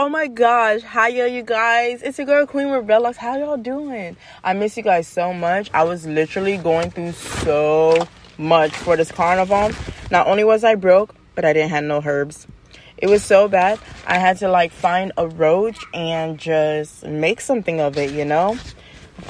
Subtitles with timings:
[0.00, 2.02] Oh my gosh, hiya you guys.
[2.02, 3.16] It's your girl Queen Velox.
[3.16, 4.16] How y'all doing?
[4.44, 5.72] I miss you guys so much.
[5.74, 8.06] I was literally going through so
[8.38, 9.72] much for this carnival.
[10.12, 12.46] Not only was I broke, but I didn't have no herbs.
[12.96, 13.80] It was so bad.
[14.06, 18.56] I had to like find a roach and just make something of it, you know?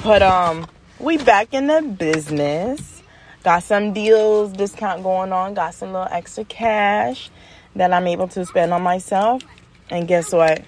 [0.03, 0.67] But um
[0.99, 3.01] we back in the business.
[3.43, 7.31] Got some deals, discount going on, got some little extra cash
[7.75, 9.41] that I'm able to spend on myself
[9.89, 10.63] and guess what?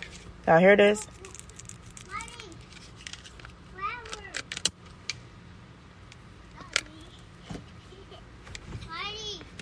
[0.48, 1.08] Y'all hear this?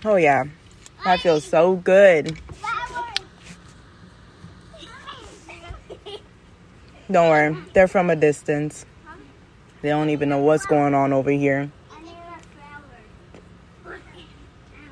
[0.05, 0.45] Oh, yeah.
[1.03, 2.39] That feels so good.
[7.11, 7.57] Don't worry.
[7.73, 8.85] They're from a distance.
[9.81, 11.71] They don't even know what's going on over here.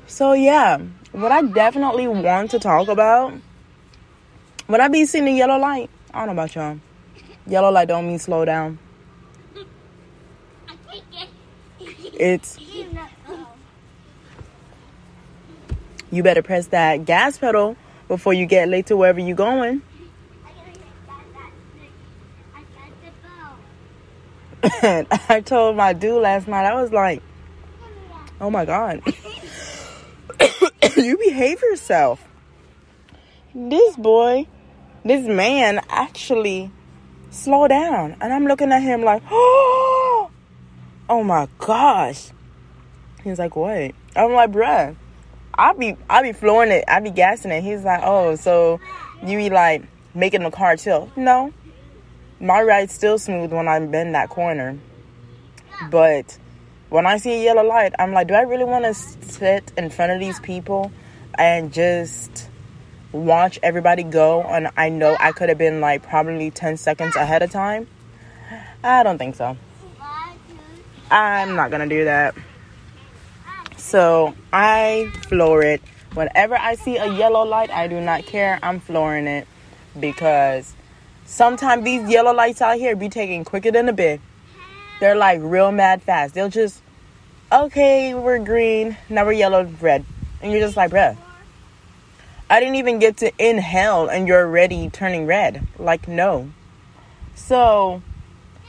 [0.06, 0.78] So, yeah.
[1.12, 3.32] What I definitely want to talk about
[4.68, 6.78] when I be seeing the yellow light, I don't know about y'all.
[7.46, 8.78] Yellow light don't mean slow down.
[12.12, 12.58] It's
[16.10, 17.76] you better press that gas pedal
[18.08, 19.80] before you get late to wherever you're going.
[24.62, 27.22] I told my dude last night, I was like,
[28.40, 29.02] oh my God,
[30.96, 32.22] you behave yourself.
[33.54, 34.46] This boy
[35.08, 36.70] this man actually
[37.30, 38.16] slowed down.
[38.20, 40.30] And I'm looking at him like, oh,
[41.08, 42.30] oh my gosh.
[43.24, 43.92] He's like, what?
[44.14, 44.96] I'm like, bruh,
[45.54, 46.84] I be I be flooring it.
[46.88, 47.62] I be gassing it.
[47.62, 48.80] He's like, oh, so
[49.24, 49.82] you be like
[50.14, 51.16] making the car tilt.
[51.16, 51.52] No.
[52.40, 54.78] My ride's still smooth when I bend that corner.
[55.90, 56.38] But
[56.88, 59.90] when I see a yellow light, I'm like, do I really want to sit in
[59.90, 60.92] front of these people
[61.34, 62.47] and just
[63.12, 67.42] watch everybody go and I know I could have been like probably 10 seconds ahead
[67.42, 67.88] of time.
[68.82, 69.56] I don't think so.
[71.10, 72.34] I'm not gonna do that.
[73.76, 75.80] So I floor it.
[76.14, 78.58] Whenever I see a yellow light, I do not care.
[78.62, 79.46] I'm flooring it
[79.98, 80.74] because
[81.24, 84.20] sometimes these yellow lights out here be taking quicker than a bit.
[85.00, 86.34] They're like real mad fast.
[86.34, 86.82] They'll just,
[87.52, 90.04] okay, we're green, now we're yellow, red.
[90.42, 91.16] And you're just like, bruh,
[92.50, 95.66] I didn't even get to inhale and you're already turning red.
[95.78, 96.50] Like, no.
[97.34, 98.02] So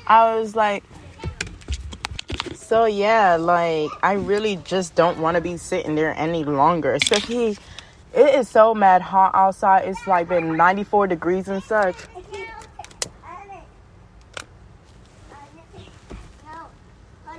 [0.05, 0.83] I was like,
[2.53, 6.93] so yeah, like, I really just don't want to be sitting there any longer.
[6.93, 7.57] Especially,
[8.13, 9.87] it is so mad hot outside.
[9.87, 11.95] It's like been 94 degrees and such.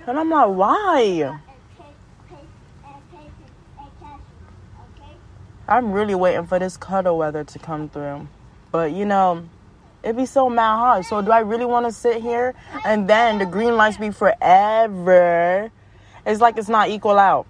[0.07, 1.39] And I'm like, why?
[5.71, 8.27] I'm really waiting for this cuddle weather to come through.
[8.73, 9.49] But you know,
[10.03, 11.05] it'd be so mad hot.
[11.05, 12.55] So do I really want to sit here
[12.85, 15.71] and then the green lights be forever?
[16.27, 17.47] It's like it's not equal out.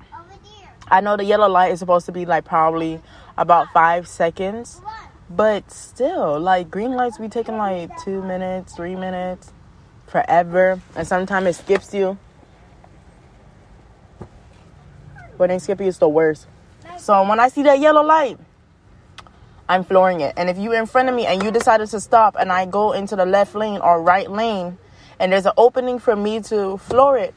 [0.88, 3.00] I know the yellow light is supposed to be like probably
[3.38, 4.82] about five seconds,
[5.30, 9.50] but still, like green lights be taking like two minutes, three minutes,
[10.08, 12.18] forever, and sometimes it skips you.
[15.38, 16.46] When they skip you, it's the worst.
[17.00, 18.38] So when I see that yellow light,
[19.70, 20.34] I'm flooring it.
[20.36, 22.92] And if you're in front of me and you decided to stop and I go
[22.92, 24.76] into the left lane or right lane
[25.18, 27.34] and there's an opening for me to floor it,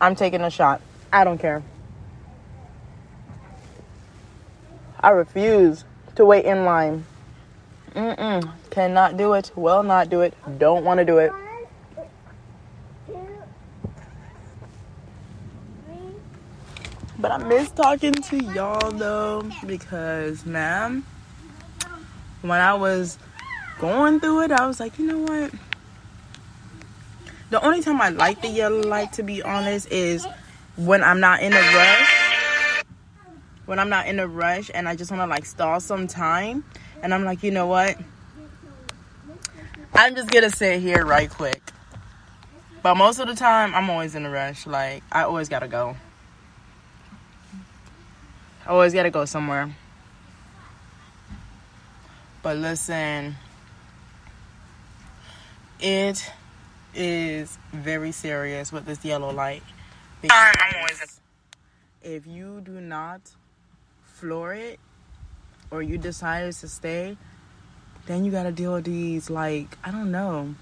[0.00, 0.80] I'm taking a shot.
[1.12, 1.62] I don't care.
[4.98, 5.84] I refuse
[6.16, 7.04] to wait in line.
[7.94, 8.50] Mm-mm.
[8.70, 9.52] Cannot do it.
[9.54, 10.34] Will not do it.
[10.58, 11.30] Don't want to do it.
[17.18, 21.04] But I miss talking to y'all though because, man,
[22.42, 23.18] when I was
[23.78, 25.52] going through it, I was like, you know what?
[27.50, 30.26] The only time I like the yellow light, to be honest, is
[30.76, 32.84] when I'm not in a rush.
[33.66, 36.64] When I'm not in a rush and I just want to like stall some time.
[37.00, 37.96] And I'm like, you know what?
[39.94, 41.62] I'm just to sit here right quick.
[42.82, 44.66] But most of the time, I'm always in a rush.
[44.66, 45.96] Like, I always got to go.
[48.66, 49.70] I always gotta go somewhere.
[52.42, 53.36] But listen,
[55.80, 56.30] it
[56.94, 59.62] is very serious with this yellow light.
[60.22, 61.20] Because
[62.02, 63.20] if you do not
[64.04, 64.80] floor it
[65.70, 67.18] or you decide to stay,
[68.06, 70.54] then you gotta deal with these like I don't know.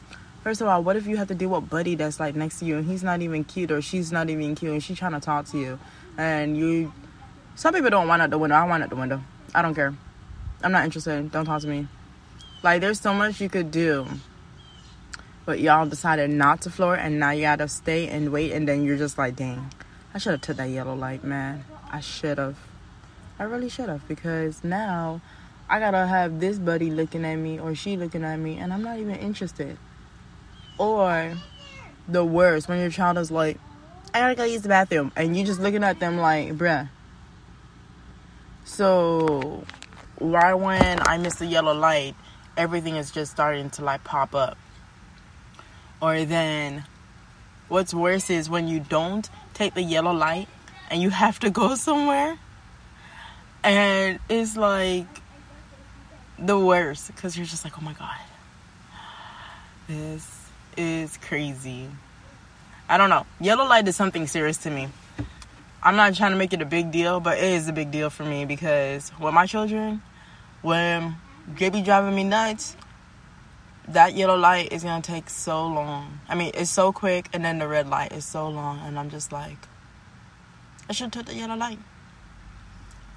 [0.42, 2.64] First of all, what if you have to deal with Buddy that's like next to
[2.64, 5.20] you and he's not even cute or she's not even cute and she's trying to
[5.20, 5.78] talk to you
[6.18, 6.92] and you
[7.54, 8.56] some people don't want out the window.
[8.56, 9.22] I want out the window.
[9.54, 9.94] I don't care.
[10.62, 11.30] I'm not interested.
[11.30, 11.88] Don't talk to me.
[12.62, 14.06] Like there's so much you could do.
[15.44, 18.84] But y'all decided not to floor and now you gotta stay and wait and then
[18.84, 19.70] you're just like, dang,
[20.14, 21.64] I should have took that yellow light, man.
[21.90, 22.56] I should have.
[23.38, 25.20] I really should have because now
[25.68, 28.82] I gotta have this buddy looking at me or she looking at me and I'm
[28.82, 29.76] not even interested.
[30.78, 31.36] Or
[32.08, 33.58] the worst, when your child is like,
[34.14, 36.88] I gotta go use the bathroom and you just looking at them like, bruh.
[38.64, 39.64] So
[40.20, 42.14] right when I miss the yellow light,
[42.56, 44.56] everything is just starting to like pop up.
[46.00, 46.84] Or then
[47.68, 50.48] what's worse is when you don't take the yellow light
[50.90, 52.38] and you have to go somewhere
[53.64, 55.06] and it's like
[56.38, 58.16] the worst because you're just like, oh my god,
[59.86, 61.88] this is crazy.
[62.88, 63.26] I don't know.
[63.40, 64.88] Yellow light is something serious to me.
[65.84, 68.08] I'm not trying to make it a big deal, but it is a big deal
[68.08, 70.00] for me because with my children,
[70.62, 71.16] when
[71.58, 72.76] they be driving me nuts,
[73.88, 76.20] that yellow light is gonna take so long.
[76.28, 79.10] I mean, it's so quick, and then the red light is so long, and I'm
[79.10, 79.58] just like,
[80.88, 81.80] I should took the yellow light.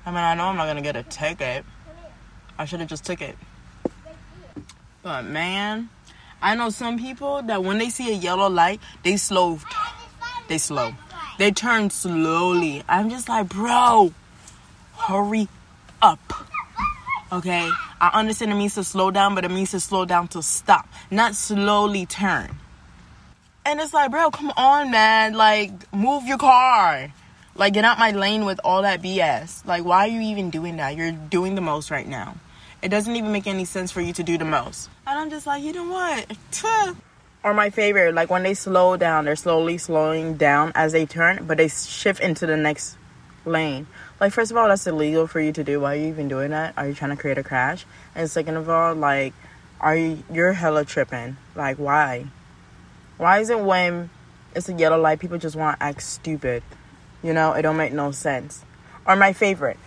[0.08, 1.66] I mean, I know I'm not gonna get a ticket.
[2.58, 3.38] I should have just took it.
[5.04, 5.90] But man,
[6.42, 9.60] I know some people that when they see a yellow light, they slow.
[10.48, 10.96] They slow.
[11.38, 12.84] They turn slowly.
[12.88, 14.14] I'm just like, bro,
[14.98, 15.48] hurry
[16.02, 16.20] up.
[17.32, 17.70] Okay?
[18.00, 20.88] I understand it means to slow down, but it means to slow down to stop,
[21.12, 22.58] not slowly turn.
[23.66, 25.34] And it's like, bro, come on, man.
[25.34, 27.12] Like, move your car.
[27.56, 29.66] Like, get out my lane with all that BS.
[29.66, 30.96] Like, why are you even doing that?
[30.96, 32.36] You're doing the most right now.
[32.82, 34.90] It doesn't even make any sense for you to do the most.
[35.08, 36.38] And I'm just like, you know what?
[37.46, 41.46] or my favorite, like when they slow down, they're slowly slowing down as they turn,
[41.46, 42.98] but they shift into the next
[43.46, 43.86] lane.
[44.20, 45.82] Like, first of all, that's illegal for you to do.
[45.82, 46.74] Why are you even doing that?
[46.76, 47.86] Are you trying to create a crash?
[48.16, 49.36] And second of all, like,
[49.80, 51.38] are you, you're hella tripping.
[51.54, 52.26] Like, why?
[53.18, 54.10] Why is it when
[54.56, 56.64] it's a yellow light, people just want to act stupid?
[57.22, 58.66] You know, it don't make no sense.
[59.06, 59.78] Or my favorite,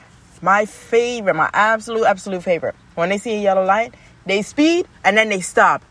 [0.41, 2.77] my favorite, my absolute, absolute favorite.
[2.95, 3.95] When they see a yellow light,
[4.27, 5.83] they speed and then they stop.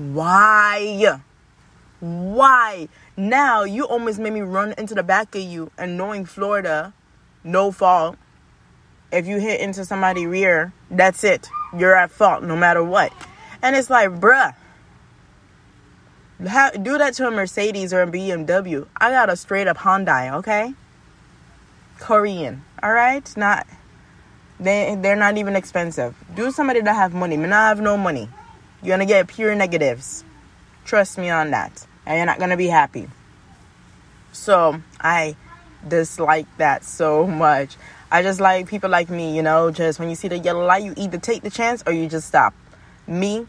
[0.00, 1.20] Why?
[2.00, 2.88] Why?
[3.18, 6.94] Now you almost made me run into the back of you and knowing Florida,
[7.44, 8.16] no fault.
[9.12, 11.50] If you hit into somebody rear, that's it.
[11.76, 13.12] You're at fault no matter what.
[13.60, 14.54] And it's like, bruh,
[16.40, 18.86] do that to a Mercedes or a BMW.
[18.96, 20.72] I got a straight up Hyundai, okay?
[21.98, 23.36] Korean, all right?
[23.36, 23.66] Not
[24.58, 26.14] they they're not even expensive.
[26.34, 27.36] Do somebody that have money.
[27.36, 28.30] Me not have no money.
[28.82, 30.24] You're gonna get pure negatives.
[30.84, 33.08] Trust me on that, and you're not gonna be happy.
[34.32, 35.36] So I
[35.86, 37.76] dislike that so much.
[38.10, 40.82] I just like people like me, you know, just when you see the yellow light,
[40.82, 42.54] you either take the chance or you just stop.
[43.06, 43.46] Me,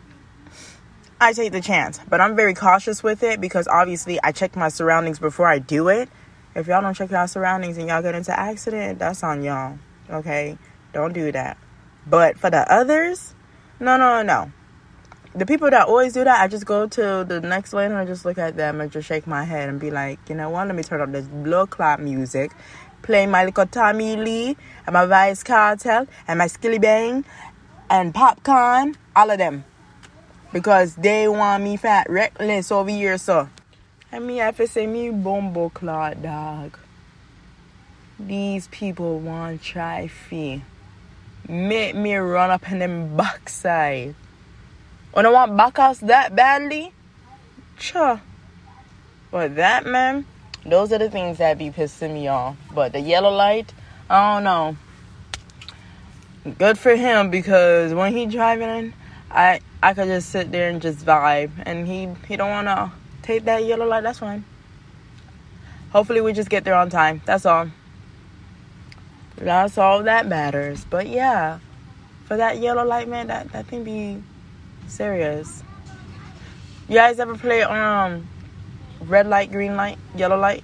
[1.19, 4.69] I take the chance, but I'm very cautious with it because obviously I check my
[4.69, 6.09] surroundings before I do it.
[6.55, 9.77] If y'all don't check your surroundings and y'all get into accident, that's on y'all.
[10.09, 10.57] Okay?
[10.93, 11.57] Don't do that.
[12.05, 13.33] But for the others,
[13.79, 14.51] no, no, no.
[15.33, 18.05] The people that always do that, I just go to the next lane and I
[18.05, 20.67] just look at them and just shake my head and be like, you know what?
[20.67, 22.51] Let me turn up this blood clot music,
[23.01, 27.23] play my little Tommy Lee and my Vybz Kartel and my Skillibeng
[27.89, 29.63] and Popcaan, all of them
[30.51, 33.49] because they want me fat reckless over here, so.
[34.11, 36.77] And me have to say me bumbo clot dog.
[38.19, 40.63] These people want try fee.
[41.47, 44.15] Make me run up in them backside.
[45.13, 46.93] When I want back house that badly,
[47.77, 48.21] sure.
[49.29, 50.25] But that man,
[50.65, 52.55] those are the things that be pissing me off.
[52.73, 53.73] But the yellow light,
[54.09, 54.77] I don't know.
[56.57, 58.93] Good for him because when he driving,
[59.29, 61.51] I I could just sit there and just vibe.
[61.65, 62.91] And he he don't want to
[63.21, 64.03] take that yellow light.
[64.03, 64.45] That's fine.
[65.91, 67.21] Hopefully we just get there on time.
[67.25, 67.69] That's all.
[69.35, 70.85] That's all that matters.
[70.85, 71.59] But yeah,
[72.25, 74.23] for that yellow light, man, that that thing be
[74.91, 75.63] serious.
[76.87, 78.27] You guys ever play um
[79.01, 80.63] red light, green light, yellow light?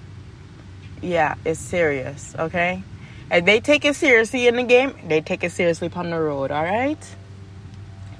[1.01, 2.35] Yeah, it's serious.
[2.37, 2.83] Okay.
[3.29, 4.93] And they take it seriously in the game.
[5.07, 6.51] They take it seriously on the road.
[6.51, 6.97] All right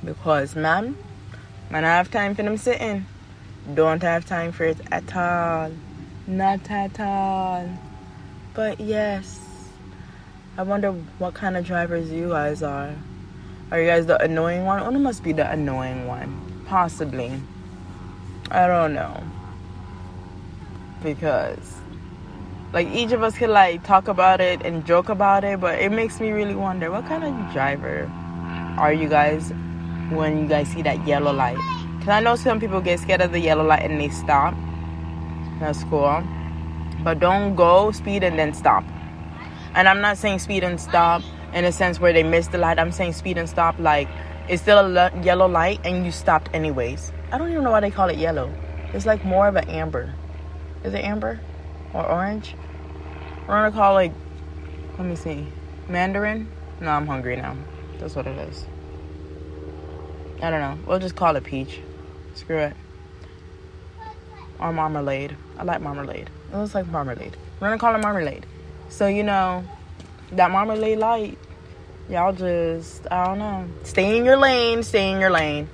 [0.08, 0.98] because man,
[1.70, 3.06] man, I have time for them sitting.
[3.74, 5.72] Don't have time for it at all.
[6.26, 7.70] Not at all.
[8.54, 9.40] But yes,
[10.58, 12.96] I wonder what kind of drivers you guys are.
[13.70, 14.96] Are you guys the annoying one?
[14.96, 16.64] It must be the annoying one.
[16.68, 17.34] Possibly.
[18.50, 19.22] I don't know.
[21.04, 21.76] Because,
[22.72, 25.92] like, each of us could, like, talk about it and joke about it, but it
[25.92, 28.10] makes me really wonder what kind of driver
[28.78, 29.52] are you guys
[30.12, 31.58] when you guys see that yellow light.
[31.98, 34.56] Because I know some people get scared of the yellow light and they stop.
[35.60, 36.24] That's cool.
[37.04, 38.86] But don't go speed and then stop.
[39.76, 41.22] And I'm not saying speed and stop
[41.58, 42.78] in a sense where they missed the light.
[42.78, 44.08] I'm saying speed and stop like
[44.48, 47.12] it's still a yellow light and you stopped anyways.
[47.32, 48.54] I don't even know why they call it yellow.
[48.94, 50.14] It's like more of an amber.
[50.84, 51.40] Is it amber
[51.94, 52.54] or orange?
[53.48, 54.12] We're gonna call it.
[55.00, 55.48] Let me see.
[55.90, 56.48] Mandarin.
[56.80, 57.58] No, I'm hungry now.
[57.98, 58.66] That's what it is.
[60.44, 60.78] I don't know.
[60.86, 61.80] We'll just call it peach.
[62.36, 62.76] Screw it.
[64.60, 65.36] Or marmalade.
[65.58, 66.30] I like marmalade.
[66.54, 67.36] It looks like marmalade.
[67.60, 68.46] We're gonna call it marmalade.
[68.90, 69.66] So you know,
[70.34, 71.40] that marmalade light.
[72.10, 73.66] Y'all just I don't know.
[73.84, 74.82] Stay in your lane.
[74.84, 75.68] Stay in your lane.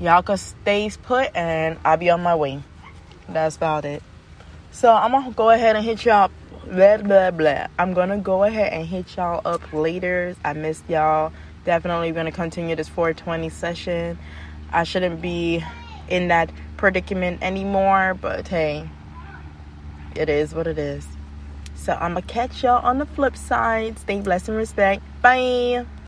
[0.00, 2.62] Y'all can stay put, and I'll be on my way.
[3.28, 4.02] That's about it.
[4.70, 6.30] So I'm gonna go ahead and hit y'all.
[6.66, 7.66] Blah blah blah.
[7.78, 10.34] I'm gonna go ahead and hit y'all up later.
[10.42, 11.32] I missed y'all.
[11.66, 14.18] Definitely gonna continue this 420 session.
[14.72, 15.62] I shouldn't be
[16.08, 18.88] in that predicament anymore, but hey,
[20.16, 21.06] it is what it is.
[21.80, 23.98] So I'm gonna catch y'all on the flip side.
[23.98, 25.02] Stay blessed and respect.
[25.22, 25.86] Bye.